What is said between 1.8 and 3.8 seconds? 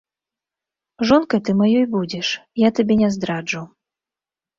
будзеш, я табе не здраджу.